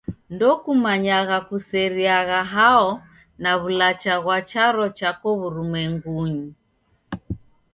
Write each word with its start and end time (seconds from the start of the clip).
Ndokumanyagha 0.33 1.37
kuseriagha 1.47 2.39
hao 2.53 2.89
na 3.43 3.51
w'ulacha 3.59 4.15
ghwa 4.21 4.37
charo 4.49 4.85
chako 4.97 5.27
w'urumwengunyi. 5.39 6.47